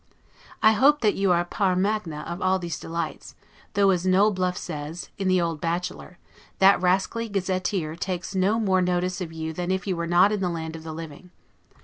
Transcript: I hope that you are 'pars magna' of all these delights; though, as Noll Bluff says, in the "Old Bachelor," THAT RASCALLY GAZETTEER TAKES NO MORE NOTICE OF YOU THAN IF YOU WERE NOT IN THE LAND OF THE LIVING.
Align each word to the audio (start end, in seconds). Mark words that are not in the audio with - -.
I 0.63 0.71
hope 0.71 1.01
that 1.01 1.13
you 1.13 1.31
are 1.31 1.45
'pars 1.45 1.77
magna' 1.77 2.21
of 2.27 2.41
all 2.41 2.57
these 2.57 2.79
delights; 2.79 3.35
though, 3.75 3.91
as 3.91 4.03
Noll 4.03 4.31
Bluff 4.31 4.57
says, 4.57 5.09
in 5.19 5.27
the 5.27 5.39
"Old 5.39 5.61
Bachelor," 5.61 6.17
THAT 6.57 6.81
RASCALLY 6.81 7.29
GAZETTEER 7.29 7.97
TAKES 7.97 8.33
NO 8.33 8.59
MORE 8.59 8.81
NOTICE 8.81 9.21
OF 9.21 9.31
YOU 9.31 9.53
THAN 9.53 9.69
IF 9.69 9.85
YOU 9.85 9.95
WERE 9.95 10.07
NOT 10.07 10.31
IN 10.31 10.39
THE 10.39 10.49
LAND 10.49 10.75
OF 10.75 10.81
THE 10.83 10.93
LIVING. 10.93 11.29